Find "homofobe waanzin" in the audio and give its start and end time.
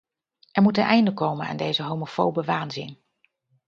1.83-3.03